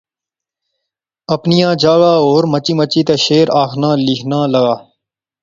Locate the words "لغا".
4.53-4.75